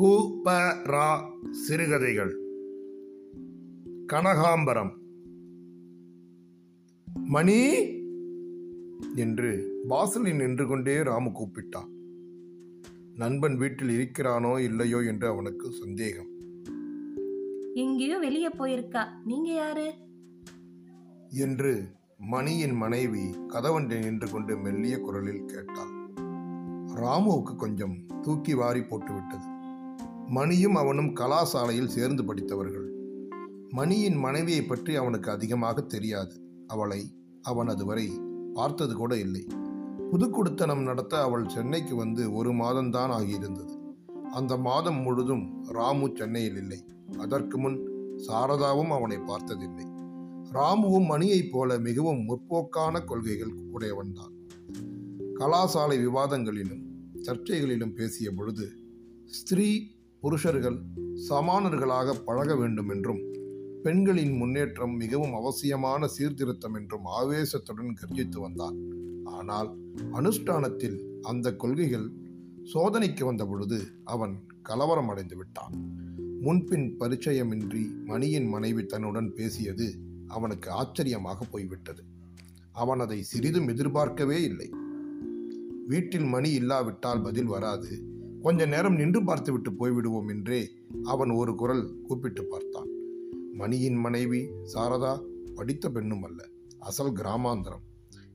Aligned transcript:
கு 0.00 0.40
ப 0.42 0.50
ரா 0.84 1.20
சிறுகதைகள். 1.50 2.34
கனகாம்பரம். 4.06 4.90
மணி! 7.24 7.74
என்று 9.14 9.80
வாசலில் 9.88 10.36
நின்று 10.36 10.66
கொண்டே 10.66 11.02
ராமு 11.02 11.30
கூப்பிட்டான் 11.30 11.90
நண்பன் 13.14 13.56
வீட்டில் 13.56 13.88
இருக்கிறானோ 13.88 14.58
இல்லையோ 14.58 15.02
என்று 15.04 15.28
அவனுக்கு 15.28 15.72
சந்தேகம். 15.72 16.30
எங்கேயோ 17.74 18.18
வெளியே 18.18 18.48
போயிருக்கா. 18.48 19.06
நீங்க 19.24 19.52
யாரு? 19.52 19.92
என்று 21.30 21.82
மணியின் 22.18 22.74
மனைவி 22.74 23.24
கதவண்டை 23.48 23.98
நின்று 23.98 24.30
கொண்டு 24.30 24.56
மெல்லிய 24.56 24.98
குரலில் 25.00 25.44
கேட்டாள் 25.44 25.94
ராமுவுக்கு 26.94 27.56
கொஞ்சம் 27.56 28.06
தூக்கி 28.22 28.54
வாரி 28.54 28.80
போட்டுவிட்டது. 28.80 29.58
மணியும் 30.30 30.74
அவனும் 30.74 31.16
கலாசாலையில் 31.16 31.86
சேர்ந்து 31.86 32.24
படித்தவர்கள். 32.24 32.88
மணியின் 33.68 34.16
மனைவியை 34.16 34.62
பற்றி 34.62 34.94
அவனுக்கு 34.94 35.30
அதிகமாக 35.30 35.80
தெரியாது. 35.80 36.64
அவளை 36.66 37.14
அவன் 37.42 37.68
அதுவரை 37.68 38.10
பார்த்தது 38.54 38.94
கூட 38.94 39.16
இல்லை. 39.16 39.46
புதுக்குடுத்தனம் 40.12 40.82
நடத்த 40.82 41.22
அவள் 41.22 41.48
சென்னைக்கு 41.48 41.96
வந்து 41.96 42.34
ஒரு 42.34 42.52
மாதம்தான் 42.52 43.12
ஆகியிருந்தது. 43.18 43.74
அந்த 44.30 44.56
மாதம் 44.56 45.00
முழுதும் 45.02 45.64
ராமு 45.64 46.10
சென்னையில் 46.14 46.56
இல்லை. 46.56 46.84
அதற்கு 47.18 47.58
முன் 47.58 47.78
சாரதாவும் 48.16 48.88
அவனை 48.88 49.18
பார்த்ததில்லை. 49.18 49.86
ராமுவும் 50.52 51.06
மணியைப் 51.06 51.50
போல 51.50 51.78
மிகவும் 51.78 52.24
முற்போக்கான 52.28 53.04
கொள்கைகள் 53.04 53.54
உடையவன்தான் 53.72 54.34
கலாசாலை 55.34 55.96
விவாதங்களிலும் 56.06 56.82
சர்ச்சைகளிலும் 57.22 57.94
பேசிய 57.94 58.30
பொழுது 58.30 58.72
ஸ்திரீ 59.26 59.98
புருஷர்கள் 60.20 60.78
சமானர்களாக 61.28 62.14
பழக 62.24 62.56
வேண்டும் 62.56 62.88
என்றும் 62.88 63.20
பெண்களின் 63.82 64.32
முன்னேற்றம் 64.32 64.96
மிகவும் 64.96 65.34
அவசியமான 65.34 66.06
சீர்திருத்தம் 66.06 66.74
என்றும் 66.74 67.06
ஆவேசத்துடன் 67.20 67.94
கர்ஜித்து 68.00 68.38
வந்தான். 68.40 68.76
ஆனால் 69.24 69.70
அனுஷ்டானத்தில் 70.12 70.98
அந்த 71.22 71.56
கொள்கைகள் 71.56 72.12
சோதனைக்கு 72.64 73.24
வந்த 73.24 73.46
பொழுது 73.46 73.78
அவன் 74.04 74.34
கலவரம் 74.62 75.08
அடைந்து 75.08 75.36
விட்டான். 75.36 75.74
முன்பின் 76.40 76.96
பரிச்சயமின்றி 76.98 78.04
மணியின் 78.04 78.48
மனைவி 78.48 78.86
தன்னுடன் 78.86 79.32
பேசியது 79.34 79.98
அவனுக்கு 80.26 80.70
ஆச்சரியமாக 80.70 81.44
போய்விட்டது. 81.50 82.02
அவன் 82.72 83.00
அதை 83.00 83.22
சிறிதும் 83.22 83.68
எதிர்பார்க்கவே 83.68 84.42
இல்லை. 84.42 84.70
வீட்டில் 85.86 86.24
மணி 86.24 86.50
இல்லாவிட்டால் 86.50 87.22
பதில் 87.22 87.44
வராது. 87.44 88.18
கொஞ்ச 88.42 88.66
நேரம் 88.66 88.94
நின்று 88.94 89.24
பார்த்துவிட்டு 89.24 89.70
போய்விடுவோம் 89.70 90.28
என்றே 90.28 90.70
அவன் 91.04 91.30
ஒரு 91.30 91.54
குரல் 91.54 92.00
கூப்பிட்டு 92.02 92.44
பார்த்தான். 92.44 92.88
மணியின் 93.52 93.94
மனைவி 93.94 94.48
சாரதா 94.74 95.22
படித்த 95.54 95.88
பெண்ணும் 95.88 96.22
அல்ல 96.22 96.48
அசல் 96.78 97.12
கிராமாந்தரம். 97.12 97.84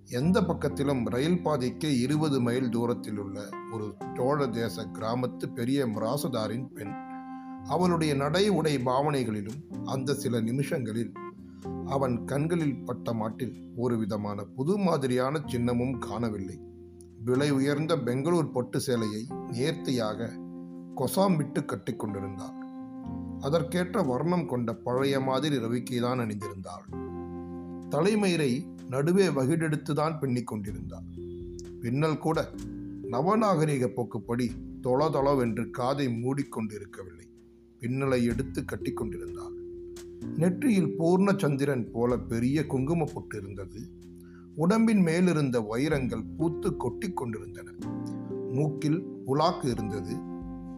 எந்த 0.09 0.42
பக்கத்திலும் 0.42 1.02
ரயில் 1.06 1.42
பாதைக்கு 1.42 2.00
இருபது 2.00 2.42
மைல் 2.42 2.70
தூரத்தில் 2.70 3.17
உள்ள 3.17 3.50
ஒரு 3.72 3.94
சோழ 4.16 4.48
தேச 4.48 4.86
கிராமத்து 4.86 5.53
பெரிய 5.53 5.86
முராசுதாரின் 5.86 6.67
பெண். 6.73 6.94
அவளுடைய 7.67 8.14
நடை 8.16 8.50
உடை 8.50 8.78
பாவனைகளிலும் 8.78 9.61
அந்த 9.86 10.14
சில 10.14 10.42
நிமிஷங்களில் 10.42 11.11
அவன் 11.86 12.23
கண்களில் 12.23 12.83
பட்ட 12.83 13.14
மாட்டில் 13.14 13.56
ஒரு 13.76 13.98
விதமான 13.98 14.44
புது 14.44 14.78
மாதிரியான 14.78 15.39
சின்னமும் 15.39 15.98
காணவில்லை. 15.98 16.59
விலை 17.26 17.52
உயர்ந்த 17.52 17.98
பெங்களூர் 17.98 18.52
பொட்டு 18.52 18.80
சேலையை 18.80 19.28
நேர்த்தியாக 19.52 20.34
கொசாம்பிட்டு 20.95 21.61
கட்டிக்கொண்டிருந்தாள் 21.61 22.58
அதற்கேற்ற 23.39 24.02
வர்ணம் 24.02 24.45
கொண்ட 24.45 24.73
பழைய 24.76 25.20
மாதிரி 25.20 25.55
ரவிக்கை 25.55 26.02
தான் 26.02 26.20
அணிந்திருந்தாள். 26.20 26.86
தலைமயிரை 27.89 28.52
நடுவே 28.89 29.27
வகிடெடுத்துதான் 29.27 30.20
பின்னிக் 30.20 30.48
கொண்டிருந்தாள். 30.48 31.10
பின்னல் 31.82 32.17
கூட 32.17 32.49
நவநாகரிக 33.11 33.88
போக்குப்படி 33.88 34.48
தொளதொளவென்று 34.83 35.70
காதை 35.70 36.08
மூடிக்கொண்டிருக்கவில்லை 36.08 37.28
பின்னலை 37.80 38.23
எடுத்து 38.23 38.61
கட்டிக்கொண்டிருந்தாள் 38.61 39.55
நெற்றியில் 40.38 40.95
பூர்ணச்சந்திரன் 40.99 41.92
போல 41.92 42.17
பெரிய 42.17 42.66
குங்கும 42.66 43.04
பொட்டு 43.14 43.38
இருந்தது. 43.38 44.04
உடம்பின் 44.55 45.02
மேலிருந்த 45.02 45.61
வைரங்கள் 45.61 46.23
பூத்து 46.38 46.76
கொட்டி 46.76 47.14
கொண்டிருந்தன. 47.14 47.71
மூக்கில் 48.52 49.08
புலாக்கு 49.26 49.66
இருந்தது. 49.66 50.16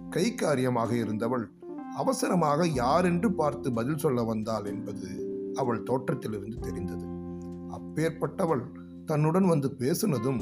கை 0.09 0.35
காரியமாக 0.35 0.95
இருந்தவள் 0.95 1.49
அவசரமாக 1.95 2.67
யாரென்று 2.67 3.33
பார்த்து 3.33 3.73
பதில் 3.73 3.97
சொல்ல 3.97 4.23
வந்தாள் 4.23 4.65
என்பது 4.65 5.09
அவள் 5.53 5.83
தோற்றத்திலிருந்து 5.83 6.59
தெரிந்தது. 6.59 7.05
அப்பேற்பட்டவள் 7.69 8.61
தன்னுடன் 9.05 9.47
வந்து 9.47 9.75
பேசினதும் 9.79 10.41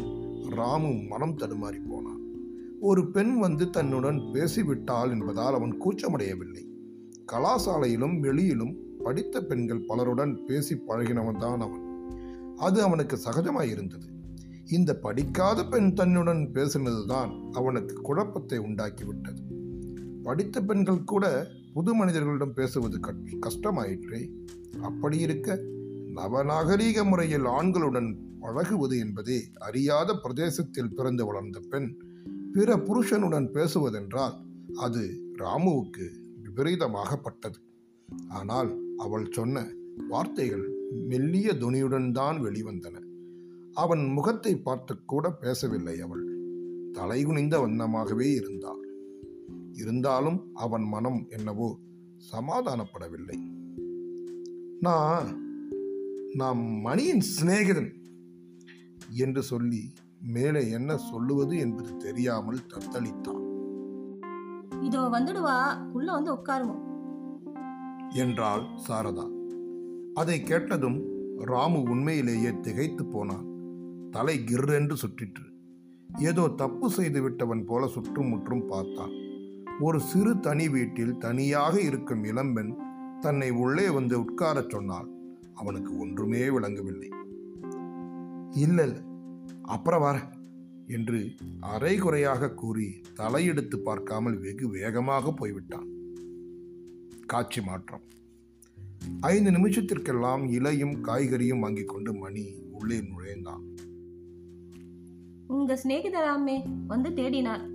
ராமு 0.49 0.93
மனம் 0.93 1.37
தடுமாறி 1.37 1.79
போனான். 1.89 2.21
ஒரு 2.79 3.11
பெண் 3.11 3.39
வந்து 3.39 3.69
தன்னுடன் 3.69 4.19
பேசிவிட்டாள் 4.33 5.09
என்பதால் 5.09 5.53
அவன் 5.53 5.81
கூச்சமடையவில்லை. 5.81 6.63
கலாசாலையிலும் 7.31 8.19
வெளியிலும் 8.19 8.75
படித்த 9.03 9.41
பெண்கள் 9.41 9.85
பலருடன் 9.87 10.45
பேசி 10.45 10.75
பழகினவன் 10.75 11.37
தான் 11.37 11.61
அவன். 11.61 11.84
அது 12.57 12.81
அவனுக்கு 12.81 13.15
சகஜமாய் 13.15 13.69
இருந்தது 13.69 14.07
இந்த 14.65 14.95
படிக்காத 14.95 15.65
பெண் 15.65 15.93
தன்னுடன் 15.93 16.49
பேசினதுதான் 16.53 17.49
அவனுக்கு 17.51 17.95
குழப்பத்தை 18.01 18.59
உண்டாக்கிவிட்டது. 18.59 19.41
படித்த 20.23 20.61
பெண்கள் 20.61 21.03
கூட 21.03 21.47
புது 21.73 21.93
மனிதர்களிடம் 21.93 22.53
பேசுவது 22.53 22.99
கஷ்டமாயிற்றே. 22.99 24.29
அப்படி 24.81 25.19
இருக்க 25.19 25.61
நவநாகரீக 26.15 27.05
முறையில் 27.05 27.43
ஆண்களுடன் 27.43 28.17
பழகுவது 28.39 28.97
என்பதே 28.97 29.43
அறியாத 29.59 30.15
பிரதேசத்தில் 30.15 30.93
பிறந்து 30.93 31.25
வளர்ந்த 31.25 31.59
பெண் 31.69 31.97
பிற 32.53 32.77
புருஷனுடன் 32.77 33.51
பேசுவதென்றால் 33.51 34.35
அது 34.75 35.19
ராமுவுக்கு 35.39 36.07
விபரீதமாகப்பட்டது. 36.43 37.59
ஆனால் 38.29 38.81
அவள் 38.97 39.31
சொன்ன 39.31 39.67
வார்த்தைகள் 40.09 40.74
மெல்லிய 40.91 41.53
துணியுடன் 41.53 42.11
தான் 42.11 42.41
வெளிவந்தன. 42.41 43.03
அவன் 43.73 44.05
முகத்தை 44.05 44.57
பார்த்து 44.57 45.05
கூட 45.05 45.31
பேசவில்லை 45.31 46.01
அவள். 46.01 46.25
தலைகுனிந்த 46.91 47.59
வண்ணமாகவே 47.59 48.33
இருந்தாள். 48.33 48.83
இருந்தாலும் 49.71 50.51
அவன் 50.53 50.83
மனம் 50.83 51.25
என்னவோ 51.29 51.77
சமாதானப்படவில்லை. 52.31 53.39
நான் 54.79 55.43
நாம் 56.35 56.59
மணியின் 56.59 57.21
சிநேகிதன் 57.39 57.93
என்று 59.09 59.43
சொல்லி 59.43 59.93
மேலே 60.19 60.69
என்ன 60.69 60.97
சொல்லுவது 60.97 61.57
என்பது 61.57 61.97
தெரியாமல் 61.97 62.57
தத்தளித்தான். 62.57 63.43
இதோ 64.81 64.99
வந்துடுவா 64.99 65.91
உள்ள 65.91 66.11
வந்து 66.11 66.33
உட்காருவோம். 66.33 66.83
என்றாள் 68.13 68.65
சாரதா. 68.87 69.34
அதை 70.15 70.43
கேட்டதும் 70.43 70.97
ராமு 71.39 71.81
உண்மையிலேயே 71.83 72.59
திகைத்து 72.59 73.05
போனான். 73.05 73.45
தலை 74.11 74.35
கிர்ரென்று 74.39 74.93
சுற்றிற்று. 74.93 75.45
ஏதோ 76.19 76.47
தப்பு 76.47 76.89
செய்து 76.89 77.21
விட்டவன் 77.21 77.63
போல 77.65 77.87
சுற்றும் 77.87 78.29
முற்றும் 78.29 78.65
பார்த்தான். 78.67 79.13
ஒரு 79.79 79.99
சிறு 79.99 80.39
தனி 80.39 80.69
வீட்டில் 80.69 81.17
தனியாக 81.17 81.81
இருக்கும் 81.81 82.23
இளம்பெண் 82.23 82.71
தன்னை 83.19 83.49
உள்ளே 83.51 83.89
வந்து 83.89 84.19
உட்காரச் 84.19 84.69
சொன்னால் 84.69 85.09
அவனுக்கு 85.53 85.97
ஒன்றுமே 85.97 86.49
விளங்கவில்லை. 86.49 87.09
இல்லை 88.55 88.89
அப்புறம் 89.61 90.01
வர 90.01 90.17
என்று 90.87 91.19
அரைகுறையாக 91.59 92.53
கூறி 92.53 93.01
தலையெடுத்து 93.19 93.77
பார்க்காமல் 93.77 94.39
வெகு 94.39 94.69
வேகமாக 94.69 95.31
போய்விட்டான். 95.31 95.87
காட்சி 97.25 97.61
மாற்றம். 97.61 98.05
ஐந்து 99.19 99.51
நிமிஷத்திற்கெல்லாம் 99.51 100.51
இலையும் 100.51 101.03
காய்கறியும் 101.03 101.59
வாங்கி 101.59 101.83
கொண்டு 101.83 102.13
மணி 102.13 102.55
உள்ளே 102.71 103.01
நுழைந்தான். 103.01 103.63
உங்க 105.47 105.79
சிநேகிதராமே 105.83 106.63
வந்து 106.87 107.09
தேடினார். 107.09 107.69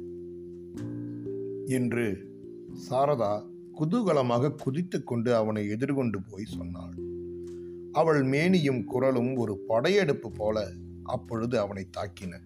என்று 1.67 2.33
சாரதா 2.91 3.43
குதூகலமாக 3.81 4.55
குதித்து 4.55 5.03
கொண்டு 5.03 5.35
அவனை 5.35 5.69
எதிர்கொண்டு 5.69 6.23
போய் 6.31 6.45
சொன்னாள். 6.45 6.95
அவள் 7.93 8.25
மேனியும் 8.25 8.85
குரலும் 8.85 9.35
ஒரு 9.35 9.59
படையெடுப்பு 9.69 10.31
போல 10.31 10.73
அப்பொழுது 11.03 11.59
அவனை 11.59 11.87
தாக்கின. 11.97 12.39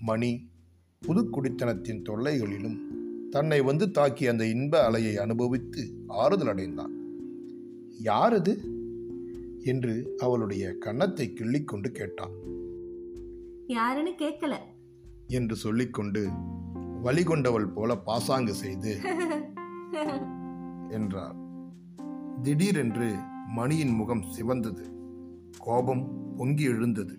மணி 0.00 0.48
புதுக்குடித்தனத்தின் 1.06 2.02
தொல்லைகளிலும் 2.02 2.78
தன்னை 3.30 3.60
வந்து 3.60 3.86
தாக்கிய 3.86 4.30
அந்த 4.30 4.46
இன்ப 4.46 4.90
அலையை 4.90 5.14
அனுபவித்து 5.14 5.90
ஆறுதல் 6.06 6.48
அடைந்தான் 6.48 6.99
யார் 8.02 8.34
அது 8.34 8.52
என்று 9.64 10.16
அவளுடைய 10.18 10.74
கன்னத்தை 10.78 11.32
கிள்ளிக்கொண்டு 11.32 11.90
கேட்டான். 11.90 12.34
யாருன்னு 13.66 14.10
கேட்கல 14.10 14.54
என்று 15.26 15.56
சொல்லிக்கொண்டு 15.56 16.28
வழி 17.02 17.22
கொண்டவள் 17.22 17.68
போல 17.68 17.96
பாசாங்கு 17.96 18.54
செய்து 18.54 19.00
என்றார். 20.90 21.36
திடீரென்று 22.42 23.14
மணியின் 23.54 23.90
முகம் 23.90 24.22
சிவந்தது. 24.22 24.84
கோபம் 25.58 26.34
பொங்கி 26.36 26.62
எழுந்தது. 26.62 27.16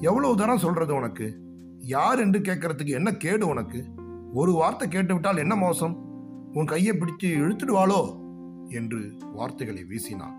எவ்வளவு 0.00 0.36
தரம் 0.36 0.58
சொல்றது 0.58 0.94
உனக்கு? 0.94 1.36
யார் 1.78 2.18
என்று 2.18 2.38
கேட்கறதுக்கு 2.38 2.86
என்ன 2.86 3.16
கேடு 3.16 3.46
உனக்கு? 3.46 3.84
ஒரு 4.34 4.52
வார்த்தை 4.52 4.88
கேட்டுவிட்டால் 4.88 5.36
என்ன 5.36 5.56
மோசம்? 5.56 5.94
உன் 6.52 6.64
கையை 6.64 6.96
பிடித்து 6.96 7.28
இழுத்துடுவாளோ? 7.28 8.19
என்று 8.70 9.12
வார்த்தைகளை 9.32 9.84
வீசினான். 9.88 10.36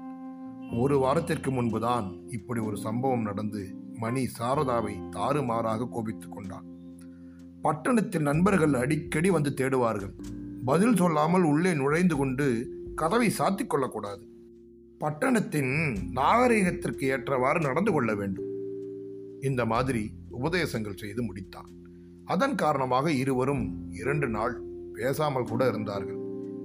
ஒரு 0.80 0.98
வாரத்திற்கு 1.00 1.52
முன்புதான் 1.52 2.28
இப்படி 2.28 2.60
ஒரு 2.60 2.78
சம்பவம் 2.78 3.22
நடந்து 3.22 3.76
மணி 3.94 4.28
சாரதாவை 4.40 5.10
தாறுமாறாக 5.10 5.88
கோபித்துக் 5.88 6.32
கொண்டான். 6.32 6.66
பட்டணத்தில் 7.62 8.22
நண்பர்கள் 8.22 8.74
அடிக்கடி 8.74 9.30
வந்து 9.30 9.54
தேடுவார்கள். 9.58 10.14
பதில் 10.66 10.96
சொல்லாமல் 10.96 11.44
உள்ளே 11.44 11.74
நுழைந்து 11.74 12.16
கொண்டு 12.16 12.70
கதவை 12.96 13.32
சாத்திக் 13.40 13.68
கொள்ளக்கூடாது. 13.68 14.28
பட்டணத்தின் 14.98 15.98
நாகரிகத்திற்கு 16.16 17.02
ஏற்றவாறு 17.02 17.60
நடந்து 17.60 17.92
கொள்ள 17.92 18.16
வேண்டும். 18.16 18.50
இந்த 19.42 19.66
மாதிரி 19.66 20.12
உபதேசங்கள் 20.44 20.98
செய்து 20.98 21.24
முடித்தான். 21.24 21.70
அதன் 22.26 22.56
காரணமாக 22.56 23.12
இருவரும் 23.12 23.92
இரண்டு 23.92 24.28
நாள் 24.28 24.62
பேசாமல் 24.94 25.44
கூட 25.44 25.68
இருந்தார்கள். 25.68 26.20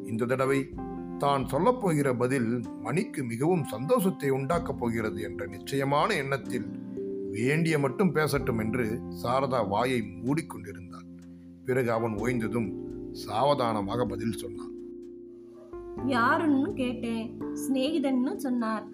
இந்த 0.04 0.24
தடவை 0.24 0.69
தான் 1.18 1.44
சொல்லப்போகிற 1.44 2.18
பதில் 2.18 2.62
மணிக்கு 2.82 3.24
மிகவும் 3.24 3.64
சந்தோஷத்தை 3.64 4.30
உண்டாக்கப் 4.30 4.78
போகிறது 4.78 5.22
என்ற 5.22 5.46
நிச்சயமான 5.46 6.14
எண்ணத்தில் 6.14 6.66
வேண்டிய 7.30 7.78
மட்டும் 7.78 8.14
பேசட்டும் 8.14 8.58
என்று 8.58 9.00
சாரதா 9.22 9.68
வாயை 9.68 10.00
மூடிக்கொண்டிருந்தாள் 10.00 11.24
பிறகு 11.64 11.92
அவன் 11.92 12.14
ஓய்ந்ததும் 12.14 12.72
சாவதானமாக 13.12 14.04
பதில் 14.04 14.32
சொன்னான். 14.32 14.70
யாருன்னு 16.06 16.72
கேட்டேன். 16.72 17.40
சிநேகிதன்னு 17.40 18.36
சொன்னார். 18.36 18.86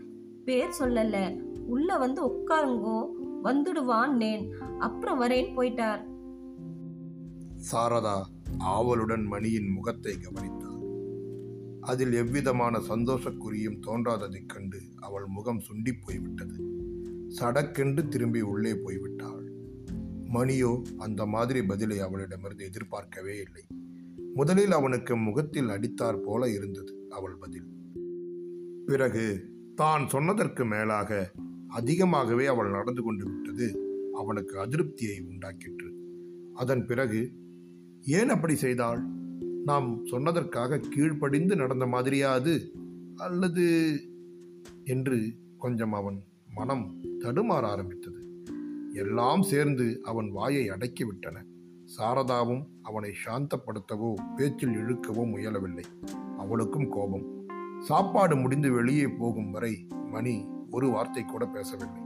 பேர் 0.44 0.74
சொல்லல. 0.78 1.40
உள்ள 1.66 1.96
வந்து 1.96 2.26
உட்காருங்கோ. 2.26 3.06
வந்துடுவான் 3.44 4.10
நேன் 4.18 4.50
அப்புறம் 4.78 5.22
வரேன் 5.22 5.54
போயிட்டார். 5.56 6.04
சாரதா 7.72 8.22
ஆவலுடன் 8.58 9.24
மணியின் 9.24 9.68
முகத்தை 9.68 10.14
கவனித்தாள். 10.14 10.71
அதில் 11.82 12.12
எவ்விதமான 12.12 12.78
சந்தோஷக்குறியும் 12.78 13.80
தோன்றாததைக் 13.86 14.46
கண்டு 14.46 14.80
அவள் 14.96 15.24
முகம் 15.26 15.60
சுண்டிப் 15.60 15.98
போய்விட்டது. 16.06 16.54
சடக்கென்று 17.28 18.08
திரும்பி 18.08 18.40
உள்ளே 18.40 18.72
போய்விட்டாள். 18.72 19.46
மணியோ 20.32 20.82
அந்த 20.98 21.26
மாதிரி 21.26 21.62
பதிலை 21.62 22.00
அவளிடமிருந்து 22.00 22.64
எதிர்பார்க்கவே 22.64 23.36
இல்லை. 23.38 23.62
முதலில் 24.34 24.72
அவனுக்கு 24.72 25.16
முகத்தில் 25.16 25.68
அடித்தாற் 25.68 26.22
போல 26.22 26.50
இருந்தது 26.50 27.06
அவள் 27.08 27.36
பதில். 27.36 27.66
பிறகு 28.86 29.50
தான் 29.74 30.08
சொன்னதற்கு 30.08 30.64
மேலாக 30.64 31.32
அதிகமாகவே 31.68 32.46
அவள் 32.46 32.70
நடந்து 32.70 33.02
கொண்டு 33.02 33.24
விட்டது 33.24 33.80
அவனுக்கு 34.14 34.58
அதிருப்தியை 34.58 35.22
உண்டாக்கிற்று. 35.24 35.92
அதன் 36.54 36.86
பிறகு 36.86 37.32
ஏன் 38.02 38.28
அப்படி 38.28 38.54
செய்தாள்? 38.54 39.21
நாம் 39.64 40.06
சொன்னதற்காக 40.06 40.78
கீழ்ப்படிந்து 40.78 41.56
நடந்த 41.56 41.86
மாதிரியா 41.86 42.32
அது? 42.32 42.72
அல்லது? 43.16 43.96
என்று 44.84 45.34
கொஞ்சம் 45.58 45.92
அவன் 45.92 46.22
மனம் 46.54 47.00
தடுமாற 47.20 47.60
ஆரம்பித்தது. 47.60 48.26
எல்லாம் 48.92 49.42
சேர்ந்து 49.42 50.00
அவன் 50.02 50.30
வாயை 50.30 50.68
அடக்கிவிட்டன 50.68 51.42
சாரதாவும் 51.98 52.66
அவனை 52.82 53.14
சாந்தப்படுத்தவோ 53.24 54.14
பேச்சில் 54.36 54.76
இழுக்கவோ 54.76 55.24
முயலவில்லை. 55.24 55.84
அவளுக்கும் 56.38 56.88
கோபம். 56.88 57.44
சாப்பாடு 57.78 58.36
முடிந்து 58.36 58.72
வெளியே 58.72 59.08
போகும் 59.08 59.50
வரை 59.50 59.86
மணி 60.10 60.46
ஒரு 60.70 60.88
வார்த்தை 60.88 61.24
கூட 61.24 61.46
பேசவில்லை. 61.46 62.02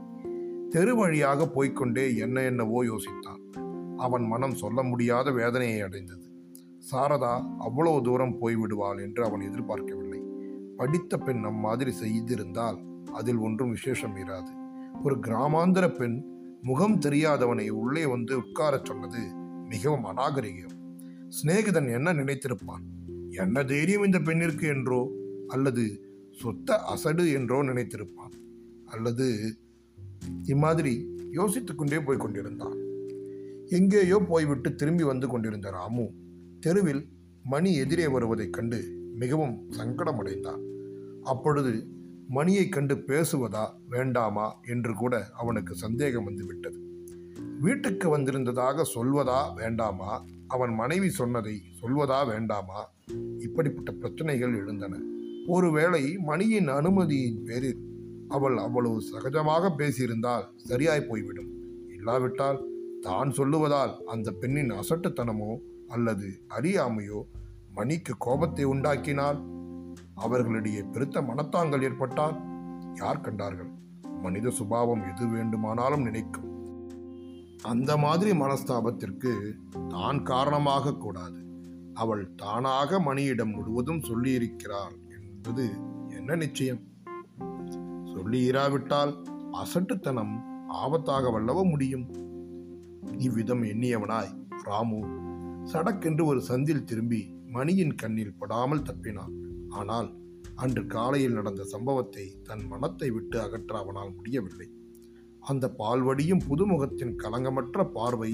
தெரு 0.71 0.97
வழியாக 0.97 1.49
போய்க்கொண்டே 1.49 2.17
என்ன 2.17 2.43
என்னவோ 2.43 2.85
யோசித்தான். 2.85 3.41
அவன் 3.97 4.25
மனம் 4.25 4.55
சொல்ல 4.55 4.83
முடியாத 4.83 5.33
வேதனையை 5.33 5.81
அடைந்தது. 5.81 6.26
சாரதா 6.93 7.57
அவ்வளவு 7.59 8.03
தூரம் 8.03 8.37
போய்விடுவாள் 8.41 9.03
என்று 9.03 9.25
அவன் 9.25 9.41
எதிர்பார்க்கவில்லை. 9.41 10.21
படித்த 10.77 11.17
பெண் 11.17 11.45
அம்மாதிரி 11.45 11.93
செய்திருந்தால் 12.01 12.79
அதில் 13.13 13.37
ஒன்றும் 13.37 13.71
விசேஷம் 13.71 14.17
இராது. 14.17 14.53
ஒரு 15.05 15.15
கிராமாந்திர 15.19 15.95
பெண் 15.95 16.25
முகம் 16.63 16.99
தெரியாதவனை 16.99 17.69
உள்ளே 17.69 18.07
வந்து 18.07 18.37
உட்காரச் 18.37 18.85
சொன்னது 18.85 19.35
மிகவும் 19.69 20.05
அநாகரிகம். 20.05 20.77
சிநேகிதன் 21.29 21.93
என்ன 21.93 22.13
நினைத்திருப்பான்? 22.13 22.85
என்ன 23.31 23.65
தைரியம் 23.65 24.05
இந்த 24.05 24.19
பெண்ணிற்கு? 24.19 24.69
என்றோ 24.69 25.11
அல்லது 25.47 26.03
சொத்த 26.43 26.71
அசடு? 26.71 27.33
என்றோ 27.33 27.63
நினைத்திருப்பான். 27.63 28.35
அல்லது 28.85 29.57
இம்மாதிரி 30.43 31.09
யோசித்துக்கொண்டே 31.33 32.05
போய் 32.05 32.17
கொண்டிருந்தான். 32.17 32.77
எங்கேயோ 33.67 34.19
போய்விட்டு 34.29 34.75
திரும்பி 34.75 35.03
வந்து 35.03 35.29
கொண்டிருந்த 35.29 35.71
ராமு 35.71 36.11
தெருவில் 36.61 37.09
மணி 37.43 37.75
எதிரே 37.75 38.09
வருவதைக் 38.09 38.53
கண்டு 38.53 38.85
மிகவும் 39.15 39.71
சங்கடமடைந்தான். 39.71 40.61
அப்பொழுது 41.23 41.87
மணியைக் 42.29 42.73
கண்டு 42.73 42.95
பேசுவதா 42.95 43.69
வேண்டாமா 43.89 44.61
என்று 44.67 44.95
கூட 44.95 45.31
அவனுக்கு 45.33 45.75
சந்தேகம் 45.75 46.25
வந்துவிட்டது. 46.25 46.79
வீட்டுக்கு 47.61 48.09
வந்திருந்ததாக 48.09 48.85
சொல்வதா 48.95 49.55
வேண்டாமா? 49.55 50.25
அவன் 50.47 50.75
மனைவி 50.75 51.11
சொன்னதை 51.11 51.63
சொல்வதா 51.83 52.27
வேண்டாமா? 52.27 52.93
இப்படிப்பட்ட 53.39 53.93
பிரச்சனைகள் 53.93 54.55
எழுந்தன. 54.55 55.01
ஒருவேளை 55.47 56.19
மணியின் 56.19 56.69
அனுமதியின் 56.69 57.45
பேரில் 57.45 57.79
அவள் 58.29 58.57
அவ்வளவு 58.57 59.03
சகஜமாக 59.13 59.71
பேசியிருந்தால் 59.79 60.45
சரியாய் 60.57 61.07
போய்விடும். 61.07 61.51
இல்லாவிட்டால் 61.95 62.65
தான் 63.01 63.31
சொல்லுவதால் 63.31 63.95
அந்த 63.95 64.31
பெண்ணின் 64.31 64.73
அசட்டுத்தனமோ 64.73 65.57
அல்லது 65.89 66.43
அறியாமையோ 66.49 67.23
மணிக்கு 67.73 68.15
கோபத்தை 68.19 68.67
உண்டாக்கினால்? 68.67 69.45
அவர்களிடையே 70.15 70.83
பெருத்த 70.83 71.21
மனத்தாங்கள் 71.21 71.83
ஏற்பட்டால் 71.83 72.37
யார் 72.95 73.21
கண்டார்கள்? 73.21 73.71
மனித 74.23 74.51
சுபாவம் 74.51 75.15
எது 75.15 75.29
வேண்டுமானாலும் 75.29 76.03
நினைக்கும். 76.03 76.45
அந்த 77.63 77.97
மாதிரி 77.97 78.31
மனஸ்தாபத்திற்கு 78.31 79.53
தான் 79.89 80.23
காரணமாக 80.23 80.95
கூடாது. 80.95 81.45
அவள் 81.95 82.35
தானாக 82.35 82.99
மணியிடம் 82.99 83.53
முழுவதும் 83.53 84.01
சொல்லியிருக்கிறாள் 84.01 84.97
என்பது 85.09 85.71
என்ன 86.09 86.37
நிச்சயம்? 86.37 86.83
சொல்லி 88.05 88.45
இராவிட்டால் 88.45 89.25
அசட்டுத்தனம் 89.53 90.35
ஆபத்தாக 90.69 91.33
வல்லவ 91.33 91.65
முடியும். 91.65 92.07
இவ்விதம் 93.19 93.63
எண்ணியவனாய் 93.63 94.45
ராமு 94.63 95.16
சடக்கென்று 95.73 96.25
ஒரு 96.25 96.41
சந்தில் 96.41 96.85
திரும்பி 96.85 97.35
மணியின் 97.47 97.95
கண்ணில் 97.95 98.37
படாமல் 98.39 98.83
தப்பினான். 98.83 99.35
ஆனால் 99.69 100.09
அன்று 100.55 100.87
காலையில் 100.87 101.33
நடந்த 101.33 101.65
சம்பவத்தை 101.65 102.25
தன் 102.43 102.65
மனத்தை 102.67 103.11
விட்டு 103.11 103.41
அகற்ற 103.41 103.79
அவனால் 103.79 104.15
முடியவில்லை. 104.15 104.69
அந்த 105.41 105.75
பால்வடியும் 105.79 106.45
புதுமுகத்தின் 106.49 107.15
கலங்கமற்ற 107.17 107.85
பார்வை 107.91 108.31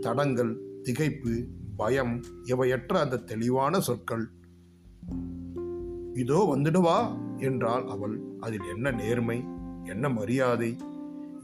தடங்கள் 0.00 0.52
திகைப்பு 0.82 1.34
பயம் 1.76 2.14
இவையற்ற 2.44 3.00
அந்த 3.00 3.16
தெளிவான 3.16 3.80
சொற்கள். 3.80 4.24
இதோ 6.14 6.54
வந்துடுவா 6.54 6.98
என்றால் 7.38 7.88
அவள். 7.88 8.16
அதில் 8.40 8.66
என்ன 8.74 8.90
நேர்மை 8.90 9.38
என்ன 9.84 10.08
மரியாதை? 10.08 10.76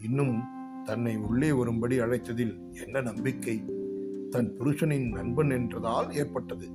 இன்னும் 0.01 0.37
தன்னை 0.85 1.17
உள்ளே 1.17 1.53
வரும்படி 1.53 2.01
அழைத்ததில் 2.01 2.55
என்ன 2.85 3.01
நம்பிக்கை? 3.01 3.57
தன் 4.31 4.57
புருஷனின் 4.59 5.09
நண்பன் 5.09 5.51
என்றதால் 5.51 6.15
ஏற்பட்டது. 6.15 6.71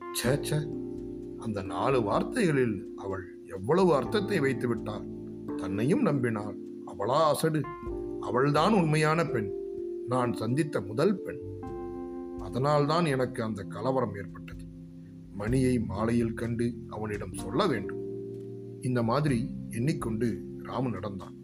ச்சே 0.00 0.26
ச்சே. 0.26 0.82
அந்த 1.38 1.62
நாலு 1.62 2.02
வார்த்தைகளில் 2.02 2.92
அவள் 2.96 3.24
எவ்வளவு 3.46 3.94
அர்த்தத்தை 3.94 4.40
வைத்து 4.40 4.68
விட்டாள்? 4.68 5.06
தன்னையும் 5.56 6.06
நம்பினாள். 6.06 6.56
அவளா 6.86 7.24
அசடு. 7.24 7.62
அவள்தான் 8.20 8.72
உண்மையான 8.72 9.24
பெண். 9.24 9.52
நான் 10.08 10.32
சந்தித்த 10.32 10.80
முதல் 10.80 11.20
பெண். 11.20 11.40
அதனால்தான் 12.38 13.04
எனக்கு 13.04 13.42
அந்த 13.42 13.62
கலவரம் 13.62 14.16
ஏற்பட்டது. 14.16 14.64
மணியை 15.34 15.78
மாலையில் 15.78 16.34
கண்டு 16.34 16.74
அவனிடம் 16.88 17.32
சொல்ல 17.32 17.66
வேண்டும். 17.66 18.02
இந்த 18.80 19.02
மாதிரி 19.02 19.50
எண்ணிக்கொண்டு 19.68 20.44
ராமு 20.62 20.90
நடந்தான். 20.90 21.34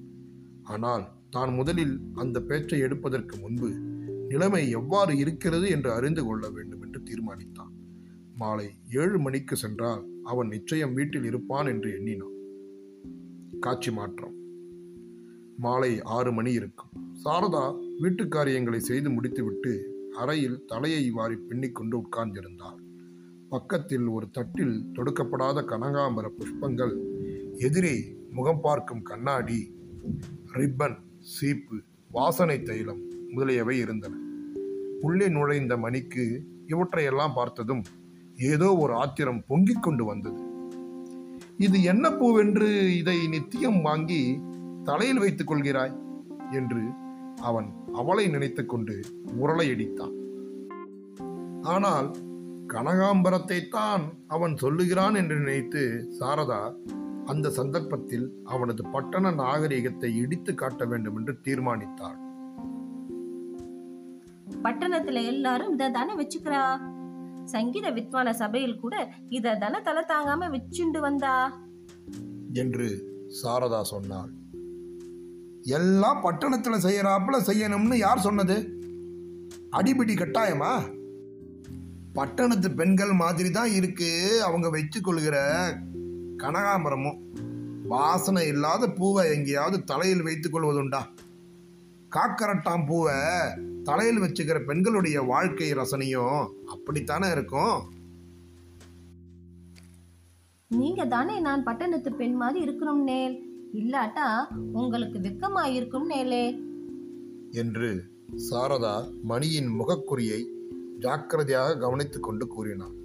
ஆனால் 0.63 1.09
தான் 1.31 1.55
முதலில் 1.55 2.01
அந்த 2.15 2.41
பேச்சை 2.41 2.79
எடுப்பதற்கு 2.79 3.39
முன்பு 3.39 3.90
நிலைமை 4.31 4.71
எவ்வாறு 4.71 5.13
இருக்கிறது 5.17 5.69
என்று 5.69 5.93
அறிந்து 5.93 6.25
கொள்ள 6.25 6.51
வேண்டும் 6.51 6.83
என்று 6.83 7.01
தீர்மானித்தான். 7.01 7.73
மாலை 8.35 8.67
ஏழு 8.91 9.19
மணிக்கு 9.19 9.57
சென்றால் 9.57 10.03
அவன் 10.25 10.49
நிச்சயம் 10.49 10.95
வீட்டில் 10.95 11.25
இருப்பான் 11.25 11.67
என்று 11.67 11.89
எண்ணினான். 11.93 12.37
காட்சி 13.61 13.91
மாற்றம். 13.91 14.37
மாலை 15.57 16.03
ஆறு 16.03 16.33
மணி 16.33 16.53
இருக்கும். 16.53 16.93
சாரதா 17.25 17.65
வீட்டு 18.01 18.29
காரியங்களை 18.29 18.81
செய்து 18.81 19.11
முடித்துவிட்டு 19.11 19.73
அறையில் 20.17 20.65
தலையை 20.67 21.11
வாரி 21.11 21.37
பின்னிக்கொண்டு 21.49 21.97
உட்கார்ந்திருந்தாள். 21.99 22.79
பக்கத்தில் 23.49 24.07
ஒரு 24.07 24.31
தட்டில் 24.31 24.77
தொடுக்கப்படாத 24.95 25.65
கனகாம்பர 25.73 26.27
புஷ்பங்கள் 26.39 26.95
எதிரே 27.59 27.97
முகம் 28.31 28.61
பார்க்கும் 28.61 29.03
கண்ணாடி 29.03 29.61
ரிப்பன் 30.53 30.99
சீப்பு 31.21 31.77
வாசனை 32.11 32.63
தைலம் 32.63 33.03
முதலியவை 33.31 33.79
இருந்தன. 33.79 34.15
உள்ளே 35.01 35.29
நுழைந்த 35.29 35.77
மணிக்கு 35.77 36.43
இவற்றையெல்லாம் 36.67 37.35
பார்த்ததும் 37.35 37.83
ஏதோ 38.37 38.77
ஒரு 38.77 38.93
ஆத்திரம் 38.93 39.45
பொங்கிக் 39.47 39.83
கொண்டு 39.83 40.05
வந்தது. 40.05 40.41
இது 41.57 41.83
என்ன 41.83 42.09
பூவென்று 42.11 42.89
இதை 42.97 43.27
நித்தியம் 43.27 43.83
வாங்கி 43.83 44.41
தலையில் 44.85 45.19
வைத்துக் 45.19 45.53
கொள்கிறாய்? 45.53 45.99
என்று 46.51 46.83
அவன் 47.43 47.73
அவளை 47.93 48.29
நினைத்துக் 48.29 48.69
கொண்டு 48.69 49.01
உரளையடித்தான் 49.41 50.15
ஆனால் 51.63 52.11
கனகாம்பரத்தை 52.67 53.69
தான் 53.69 54.03
அவன் 54.27 54.57
சொல்லுகிறான் 54.57 55.15
என்று 55.15 55.37
நினைத்து 55.37 56.09
சாரதா 56.21 56.75
அந்த 57.25 57.51
சந்தர்ப்பத்தில் 57.51 58.33
அவனது 58.45 58.83
பட்டண 58.93 59.31
நாகரிகத்தை 59.31 60.17
இடித்து 60.17 60.55
காட்ட 60.55 60.85
வேண்டும் 60.85 61.17
என்று 61.17 61.39
தீர்மானித்தாள். 61.45 62.19
பட்டணத்துல 64.63 65.25
எல்லாரும் 65.25 65.73
இதை 65.73 65.91
தானே 65.91 66.15
வச்சுக்கிறா? 66.15 66.81
சங்கீத 67.45 67.91
வித்வான 67.91 68.31
சபையில் 68.31 68.79
கூட 68.79 69.11
இதை 69.29 69.59
தன 69.59 69.81
தலை 69.81 70.03
தாங்காம 70.09 70.51
வச்சுண்டு 70.51 71.01
வந்தா? 71.01 71.63
என்று 72.53 72.89
சாரதா 73.43 73.83
சொன்னாள். 73.83 74.31
எல்லாம் 75.63 76.25
பட்டணத்துல 76.25 76.77
செய்யறாப்புல 76.83 77.39
செய்யணும்னு 77.47 77.95
யார் 77.95 78.19
சொன்னது? 78.19 78.57
அடிபிடி 79.77 80.15
கட்டாயமா? 80.15 80.73
பட்டணத்து 82.13 82.71
பெண்கள் 82.71 83.13
மாதிரி 83.13 83.51
தான் 83.51 83.73
இருக்கு 83.73 84.43
அவங்க 84.45 84.69
வச்சுக்கொள்கிற 84.69 85.37
கனகாம்பரமும். 86.37 87.19
வாசனை 87.83 88.47
இல்லாத 88.47 88.89
பூவை 88.89 89.31
எங்கேயாவது 89.31 89.85
தலையில் 89.85 90.23
வைத்துக் 90.23 90.57
கொள்வதுண்டா 90.57 91.01
காக்கரட்டாம் 92.17 92.87
பூவை 92.87 93.15
தலையில் 93.91 94.21
வச்சுக்கிற 94.21 94.65
பெண்களுடைய 94.65 95.23
வாழ்க்கை 95.23 95.73
ரசனையும் 95.73 96.47
அப்படித்தானே 96.67 97.31
இருக்கும்? 97.31 97.83
நீங்க 100.69 101.07
தானே 101.07 101.41
நான் 101.41 101.63
பட்டணத்து 101.63 102.13
பெண் 102.13 102.35
மாதிரி 102.35 102.73
இருக்கணும் 102.73 103.03
நேல். 103.03 103.37
இல்லாட்டா 103.73 104.53
உங்களுக்கு 104.73 105.19
வெக்கமா 105.19 105.65
இருக்கும் 105.65 106.07
நேலே. 106.07 106.61
என்று 107.51 108.05
சாரதா 108.51 109.11
மணியின் 109.23 109.69
முகக்குறியை 109.81 110.45
ஜாக்கிரதையாக 110.99 111.79
கவனித்துக் 111.79 112.23
கொண்டு 112.23 112.47
கூறினாள் 112.47 112.97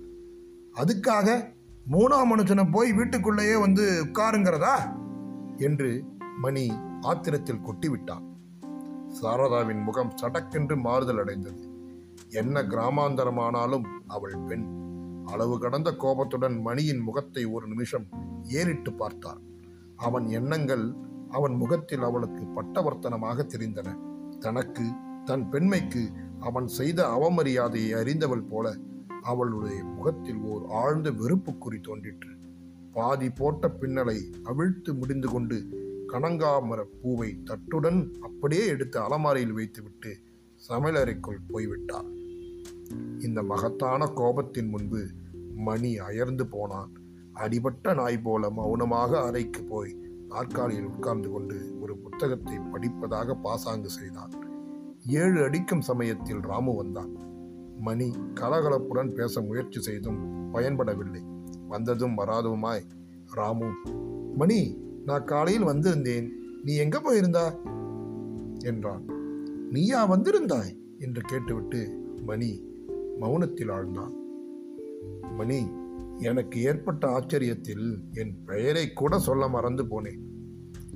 அதுக்காக 0.75 1.53
மூணாம் 1.91 2.29
மனுஷனை 2.35 2.71
போய் 2.71 2.93
வீட்டுக்குள்ளேயே 2.93 3.55
வந்து 3.55 4.05
உட்காருங்கிறதா? 4.05 4.75
என்று 5.57 6.03
மணி 6.37 6.71
ஆத்திரத்தில் 7.01 7.65
கொட்டிவிட்டான். 7.65 8.34
சாரதாவின் 9.21 9.83
முகம் 9.83 10.13
சடக்கென்று 10.21 10.75
மாறுதல் 10.77 11.17
அடைந்தது. 11.17 11.63
என்ன 12.29 12.61
கிராமாந்தரமானாலும் 12.61 13.85
அவள் 14.07 14.37
பெண். 14.37 14.65
அளவு 15.25 15.59
கடந்த 15.59 15.95
கோபத்துடன் 15.95 16.57
மணியின் 16.61 16.99
முகத்தை 16.99 17.45
ஒரு 17.45 17.67
நிமிஷம் 17.67 18.05
ஏறிட்டு 18.43 18.93
பார்த்தாள். 18.93 19.41
அவன் 19.95 20.27
எண்ணங்கள் 20.27 20.95
அவன் 21.29 21.55
முகத்தில் 21.55 22.01
அவளுக்கு 22.01 22.43
பட்டவர்த்தனமாக 22.55 23.45
தெரிந்தன. 23.45 23.97
தனக்கு 24.39 24.85
தன் 25.25 25.49
பெண்மைக்கு 25.49 26.03
அவன் 26.39 26.67
செய்த 26.67 26.99
அவமரியாதையை 27.07 27.91
அறிந்தவள் 27.99 28.45
போல 28.49 28.75
அவளுடைய 29.21 29.83
முகத்தில் 29.83 30.41
ஓர் 30.43 30.63
ஆழ்ந்த 30.69 31.11
வெறுப்புக்குறி 31.11 31.79
தோன்றிற்று. 31.81 32.33
பாதி 32.93 33.29
போட்ட 33.29 33.67
பின்னலை 33.67 34.17
அவிழ்த்து 34.43 34.93
முடிந்து 34.93 35.27
கொண்டு 35.27 35.57
கனங்காமர 36.07 36.83
பூவை 37.01 37.37
தட்டுடன் 37.43 38.13
அப்படியே 38.19 38.65
எடுத்து 38.65 38.99
அலமாரியில் 38.99 39.53
வைத்துவிட்டு 39.53 40.17
சமையலறைக்குள் 40.69 41.41
போய்விட்டார் 41.47 42.09
இந்த 43.19 43.43
மகத்தான 43.43 44.05
கோபத்தின் 44.05 44.69
முன்பு 44.69 45.07
மணி 45.55 45.97
அயர்ந்து 45.97 46.47
போனான். 46.47 46.91
அடிபட்ட 47.33 47.93
நாய் 47.93 48.17
போல 48.17 48.49
மௌனமாக 48.49 49.21
அறைக்கு 49.21 49.63
போய் 49.63 49.93
நாற்காலியில் 50.29 50.85
உட்கார்ந்து 50.85 51.29
கொண்டு 51.31 51.77
ஒரு 51.81 51.97
புத்தகத்தை 51.97 52.57
படிப்பதாக 52.57 53.41
பாசாங்கு 53.41 53.89
செய்தான். 53.89 54.31
ஏழு 55.07 55.43
அடிக்கும் 55.43 55.81
சமயத்தில் 55.81 56.39
ராமு 56.39 56.75
வந்தான். 56.75 57.13
மணி 57.79 58.13
கலகலப்புடன் 58.33 59.13
பேச 59.13 59.41
முயற்சி 59.41 59.81
செய்தும் 59.81 60.53
பயன்படவில்லை. 60.53 61.23
வந்ததும் 61.67 62.17
வராததுமாய் 62.17 62.83
ராமு 63.31 63.69
மணி 64.35 64.83
நான் 65.05 65.23
காலையில் 65.23 65.63
வந்திருந்தேன். 65.63 66.29
நீ 66.63 66.75
எங்க 66.75 66.99
போயிருந்தா? 66.99 67.57
என்றான். 68.57 69.05
நீயா 69.69 70.11
வந்திருந்தாய்? 70.11 70.77
என்று 70.99 71.21
கேட்டுவிட்டு 71.21 72.03
மணி 72.25 72.63
மௌனத்தில் 73.21 73.71
ஆழ்ந்தான். 73.71 74.13
மணி 75.31 75.71
எனக்கு 76.17 76.61
ஏற்பட்ட 76.61 77.19
ஆச்சரியத்தில் 77.19 77.99
என் 78.13 78.43
பெயரை 78.45 78.93
கூட 78.93 79.19
சொல்ல 79.19 79.47
மறந்து 79.47 79.83
போனேன். 79.83 80.19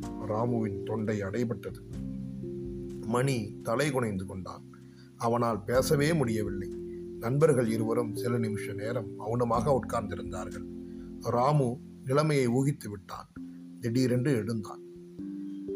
ராமுவின் 0.02 0.84
தொண்டை 0.84 1.22
அடைபட்டது. 1.22 1.80
மணி 3.06 3.60
தலை 3.64 3.92
குனைந்து 3.92 4.26
கொண்டான். 4.26 4.64
அவனால் 5.18 5.64
பேசவே 5.64 6.14
முடியவில்லை. 6.14 6.70
நண்பர்கள் 7.20 7.70
இருவரும் 7.70 8.16
சில 8.16 8.38
நிமிஷ 8.38 8.74
நேரம் 8.74 9.16
மௌனமாக 9.16 9.80
உட்கார்ந்திருந்தார்கள். 9.80 10.66
ராமு 11.20 11.78
நிலைமையை 12.06 12.48
ஊகித்து 12.48 12.90
விட்டான். 12.90 13.28
திடீரென்று 13.80 14.34
எழுந்தான். 14.34 14.82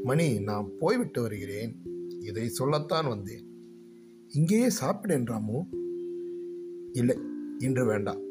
மணி 0.04 0.40
நான் 0.40 0.70
போய்விட்டு 0.80 1.22
வருகிறேன். 1.22 1.82
இதை 2.20 2.50
சொல்லத்தான் 2.50 3.08
வந்தேன். 3.08 3.46
இங்கேயே 4.30 4.68
சாப்பிடேன் 4.82 5.64
இல்லை 6.92 7.18
இன்று 7.58 7.86
வேண்டாம். 7.86 8.22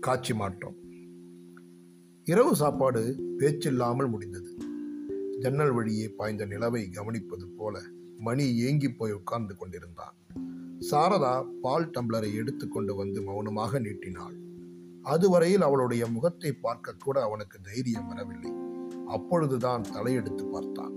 காட்சி 0.00 0.34
மாற்றம். 0.34 0.74
இரவு 2.24 2.54
சாப்பாடு 2.54 3.16
பேச்சில்லாமல் 3.38 4.10
முடிந்தது. 4.10 4.56
ஜன்னல் 5.38 5.72
வழியே 5.72 6.08
பாய்ந்த 6.08 6.46
நிலவை 6.46 6.88
கவனிப்பது 6.92 7.46
போல 7.56 7.82
மணி 8.18 8.56
ஏங்கி 8.56 8.92
போய் 8.92 9.12
உட்கார்ந்து 9.12 9.56
கொண்டிருந்தான். 9.56 10.14
சாரதா 10.90 11.50
பால் 11.62 11.90
டம்ளரை 11.90 12.34
எடுத்துக்கொண்டு 12.34 12.94
வந்து 12.94 13.22
மௌனமாக 13.22 13.78
நீட்டினாள். 13.78 14.39
அதுவரையில் 15.02 15.62
அவளுடைய 15.62 16.06
முகத்தை 16.06 16.52
பார்க்க 16.52 16.94
கூட 16.98 17.22
அவனுக்கு 17.22 17.58
தைரியம் 17.60 18.08
வரவில்லை. 18.08 18.52
அப்பொழுதுதான் 19.06 19.82
தலையெடுத்து 19.82 20.44
பார்த்தான். 20.44 20.92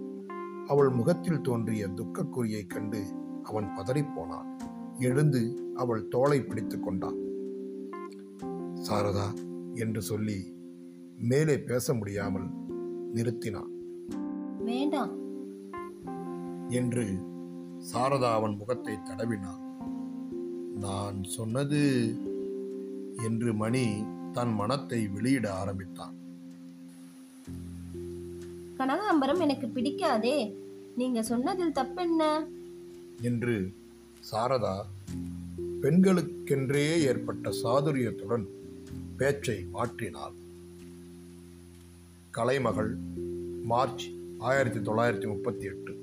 அவள் 0.68 0.90
முகத்தில் 0.90 1.42
தோன்றிய 1.42 1.88
துக்கக்குறியைக் 1.88 2.68
கண்டு 2.68 3.04
அவன் 3.44 3.66
பதறிப்போனான். 3.66 4.58
எழுந்து 5.00 5.72
அவள் 5.76 6.08
தோளை 6.08 6.48
பிடித்துக் 6.48 6.84
கொண்டான். 6.84 7.18
சாரதா 8.74 9.34
என்று 9.74 10.02
சொல்லி 10.02 10.56
மேலே 11.18 11.60
பேச 11.60 11.94
முடியாமல் 11.94 12.50
நிறுத்தினான். 13.14 13.72
வேண்டாம். 14.60 15.22
என்று 16.68 17.18
சாரதா 17.94 18.34
அவன் 18.34 18.56
முகத்தை 18.56 18.94
தடவினாள் 18.94 19.62
நான் 20.76 21.24
சொன்னது 21.24 22.14
என்று 23.18 23.54
மணி 23.54 24.04
தன் 24.34 24.54
மனத்தை 24.54 25.08
வெளியிட 25.08 25.54
ஆரம்பித்தான். 25.54 26.14
கனகாம்பரம் 28.78 29.40
எனக்கு 29.40 29.68
பிடிக்காதே. 29.68 30.54
நீங்க 30.96 31.24
சொன்னதில் 31.24 31.72
தப்பென்ன? 31.72 32.46
என்று 33.22 33.74
சாரதா 34.32 34.82
பெண்களுக்கென்றே 35.82 37.00
ஏற்பட்ட 37.00 37.50
சாதுரியத்துடன் 37.50 38.46
பேச்சை 39.18 39.68
மாற்றினாள். 39.74 40.34
கலைமகள் 42.32 42.98
மார்ச் 43.64 44.10
ஆயிரத்தி 44.40 44.80
தொள்ளாயிரத்தி 44.80 45.28
முப்பத்தி 45.28 45.66
எட்டு. 45.66 46.03